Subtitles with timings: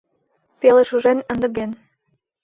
[0.59, 1.71] Пеле шужен эндыген